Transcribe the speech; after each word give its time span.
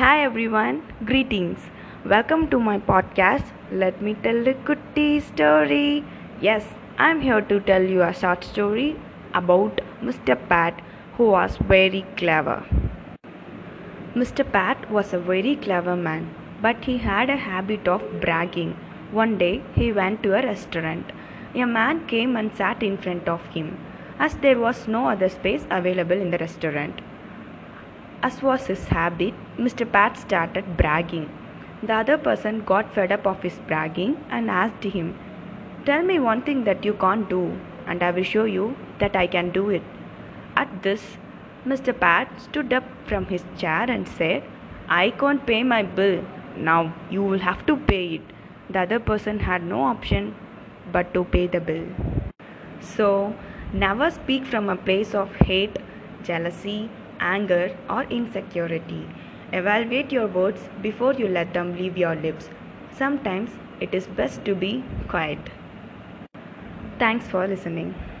Hi 0.00 0.22
everyone, 0.24 0.76
greetings. 1.04 1.64
Welcome 2.06 2.48
to 2.52 2.58
my 2.58 2.76
podcast. 2.78 3.48
Let 3.70 4.00
me 4.00 4.14
tell 4.22 4.48
a 4.48 4.54
goodie 4.68 5.20
story. 5.20 6.02
Yes, 6.40 6.64
I'm 6.96 7.20
here 7.20 7.42
to 7.50 7.58
tell 7.60 7.82
you 7.82 8.00
a 8.02 8.14
short 8.14 8.42
story 8.42 8.96
about 9.34 9.82
Mr. 10.02 10.38
Pat 10.48 10.80
who 11.18 11.26
was 11.32 11.58
very 11.72 12.06
clever. 12.16 12.64
Mr. 14.14 14.50
Pat 14.50 14.90
was 14.90 15.12
a 15.12 15.18
very 15.18 15.54
clever 15.56 15.96
man, 15.96 16.34
but 16.62 16.82
he 16.86 16.96
had 16.96 17.28
a 17.28 17.36
habit 17.36 17.86
of 17.86 18.08
bragging. 18.22 18.74
One 19.10 19.36
day 19.36 19.62
he 19.74 19.92
went 19.92 20.22
to 20.22 20.34
a 20.38 20.42
restaurant. 20.46 21.12
A 21.54 21.66
man 21.66 22.06
came 22.06 22.36
and 22.36 22.56
sat 22.56 22.82
in 22.82 22.96
front 22.96 23.28
of 23.28 23.44
him, 23.58 23.76
as 24.18 24.34
there 24.36 24.58
was 24.58 24.88
no 24.88 25.10
other 25.10 25.28
space 25.28 25.66
available 25.70 26.26
in 26.26 26.30
the 26.30 26.44
restaurant. 26.48 27.02
As 28.22 28.42
was 28.42 28.66
his 28.66 28.88
habit, 28.88 29.32
Mr. 29.56 29.90
Pat 29.90 30.18
started 30.18 30.76
bragging. 30.76 31.30
The 31.82 31.94
other 31.94 32.18
person 32.18 32.62
got 32.66 32.92
fed 32.92 33.12
up 33.12 33.26
of 33.26 33.42
his 33.42 33.58
bragging 33.66 34.22
and 34.28 34.50
asked 34.50 34.84
him, 34.84 35.18
Tell 35.86 36.02
me 36.02 36.18
one 36.18 36.42
thing 36.42 36.64
that 36.64 36.84
you 36.84 36.92
can't 36.92 37.30
do, 37.30 37.58
and 37.86 38.02
I 38.02 38.10
will 38.10 38.22
show 38.22 38.44
you 38.44 38.76
that 38.98 39.16
I 39.16 39.26
can 39.26 39.50
do 39.50 39.70
it. 39.70 39.82
At 40.54 40.82
this, 40.82 41.16
Mr. 41.66 41.98
Pat 41.98 42.28
stood 42.42 42.74
up 42.74 42.84
from 43.06 43.24
his 43.24 43.42
chair 43.56 43.90
and 43.90 44.06
said, 44.06 44.42
I 44.86 45.10
can't 45.10 45.46
pay 45.46 45.62
my 45.62 45.82
bill. 45.82 46.22
Now 46.56 46.92
you 47.10 47.22
will 47.22 47.38
have 47.38 47.64
to 47.66 47.76
pay 47.76 48.16
it. 48.16 48.22
The 48.68 48.80
other 48.80 49.00
person 49.00 49.38
had 49.40 49.62
no 49.62 49.82
option 49.82 50.34
but 50.92 51.14
to 51.14 51.24
pay 51.24 51.46
the 51.46 51.60
bill. 51.60 51.86
So, 52.80 53.34
never 53.72 54.10
speak 54.10 54.44
from 54.44 54.68
a 54.68 54.76
place 54.76 55.14
of 55.14 55.34
hate, 55.36 55.78
jealousy, 56.22 56.90
anger, 57.20 57.76
or 57.88 58.04
insecurity. 58.04 59.08
Evaluate 59.52 60.12
your 60.12 60.26
words 60.26 60.68
before 60.80 61.14
you 61.14 61.28
let 61.28 61.52
them 61.54 61.76
leave 61.76 61.96
your 61.96 62.14
lips. 62.16 62.50
Sometimes 62.92 63.50
it 63.80 63.94
is 63.94 64.06
best 64.06 64.44
to 64.44 64.54
be 64.54 64.84
quiet. 65.08 65.38
Thanks 66.98 67.26
for 67.26 67.46
listening. 67.46 67.94